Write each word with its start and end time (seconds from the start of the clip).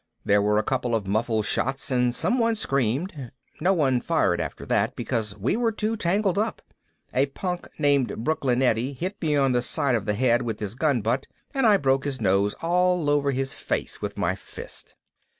There 0.25 0.41
were 0.41 0.57
a 0.57 0.63
couple 0.63 0.95
of 0.95 1.05
muffled 1.05 1.45
shots 1.45 1.91
and 1.91 2.11
someone 2.15 2.55
screamed. 2.55 3.31
No 3.59 3.71
one 3.71 4.01
fired 4.01 4.41
after 4.41 4.65
that 4.65 4.95
because 4.95 5.37
we 5.37 5.55
were 5.55 5.71
too 5.71 5.95
tangled 5.95 6.39
up. 6.39 6.63
A 7.13 7.27
punk 7.27 7.67
named 7.77 8.23
Brooklyn 8.23 8.63
Eddie 8.63 8.93
hit 8.93 9.21
me 9.21 9.35
on 9.35 9.51
the 9.51 9.61
side 9.61 9.93
of 9.93 10.07
the 10.07 10.15
head 10.15 10.41
with 10.41 10.59
his 10.59 10.73
gunbutt 10.73 11.27
and 11.53 11.67
I 11.67 11.77
broke 11.77 12.05
his 12.05 12.19
nose 12.19 12.55
all 12.63 13.11
over 13.11 13.29
his 13.29 13.53
face 13.53 14.01
with 14.01 14.17
my 14.17 14.33
fist. 14.33 14.95